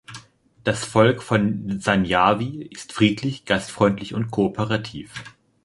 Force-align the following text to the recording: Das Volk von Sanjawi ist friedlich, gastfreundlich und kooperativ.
Das 0.63 0.83
Volk 0.83 1.21
von 1.21 1.79
Sanjawi 1.79 2.63
ist 2.63 2.91
friedlich, 2.91 3.45
gastfreundlich 3.45 4.15
und 4.15 4.31
kooperativ. 4.31 5.13